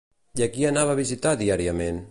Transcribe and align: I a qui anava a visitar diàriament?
I 0.39 0.45
a 0.45 0.47
qui 0.55 0.65
anava 0.69 0.95
a 0.97 0.99
visitar 1.01 1.37
diàriament? 1.45 2.05